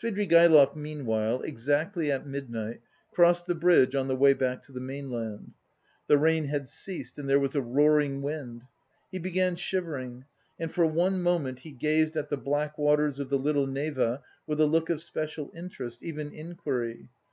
[0.00, 5.54] Svidrigaïlov meanwhile, exactly at midnight, crossed the bridge on the way back to the mainland.
[6.06, 8.62] The rain had ceased and there was a roaring wind.
[9.10, 10.24] He began shivering,
[10.56, 14.60] and for one moment he gazed at the black waters of the Little Neva with
[14.60, 17.08] a look of special interest, even inquiry.